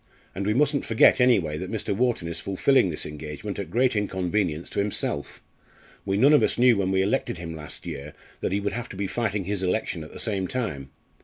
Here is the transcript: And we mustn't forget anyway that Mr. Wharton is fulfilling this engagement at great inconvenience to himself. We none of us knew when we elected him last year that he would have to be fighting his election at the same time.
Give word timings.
And 0.33 0.47
we 0.47 0.55
mustn't 0.55 0.83
forget 0.83 1.21
anyway 1.21 1.59
that 1.59 1.69
Mr. 1.69 1.95
Wharton 1.95 2.27
is 2.27 2.39
fulfilling 2.39 2.89
this 2.89 3.05
engagement 3.05 3.59
at 3.59 3.69
great 3.69 3.95
inconvenience 3.95 4.67
to 4.71 4.79
himself. 4.79 5.43
We 6.07 6.17
none 6.17 6.33
of 6.33 6.41
us 6.41 6.57
knew 6.57 6.75
when 6.77 6.89
we 6.89 7.03
elected 7.03 7.37
him 7.37 7.55
last 7.55 7.85
year 7.85 8.13
that 8.39 8.51
he 8.51 8.59
would 8.59 8.73
have 8.73 8.89
to 8.89 8.95
be 8.95 9.05
fighting 9.05 9.43
his 9.43 9.61
election 9.61 10.03
at 10.03 10.11
the 10.11 10.19
same 10.19 10.47
time. 10.47 10.89